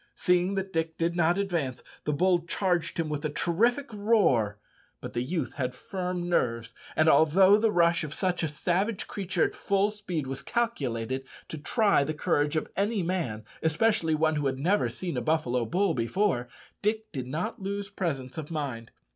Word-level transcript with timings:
Seeing 0.15 0.55
that 0.55 0.73
Dick 0.73 0.97
did 0.97 1.15
not 1.15 1.37
advance, 1.37 1.83
the 2.05 2.11
bull 2.11 2.47
charged 2.47 2.97
him 2.97 3.07
with 3.07 3.23
a 3.23 3.29
terrific 3.29 3.85
roar; 3.93 4.57
but 4.99 5.13
the 5.13 5.21
youth 5.21 5.53
had 5.53 5.75
firm 5.75 6.27
nerves, 6.27 6.73
and 6.95 7.07
although 7.07 7.55
the 7.59 7.71
rush 7.71 8.03
of 8.03 8.11
such 8.11 8.41
a 8.41 8.47
savage 8.47 9.05
creature 9.05 9.43
at 9.43 9.53
full 9.53 9.91
speed 9.91 10.25
was 10.25 10.41
calculated 10.41 11.23
to 11.49 11.59
try 11.59 12.03
the 12.03 12.15
courage 12.15 12.55
of 12.55 12.71
any 12.75 13.03
man, 13.03 13.45
especially 13.61 14.15
one 14.15 14.37
who 14.37 14.47
had 14.47 14.57
never 14.57 14.89
seen 14.89 15.17
a 15.17 15.21
buffalo 15.21 15.65
bull 15.65 15.93
before, 15.93 16.47
Dick 16.81 17.11
did 17.11 17.27
not 17.27 17.61
lose 17.61 17.87
presence 17.87 18.39
of 18.39 18.49
mind. 18.49 18.89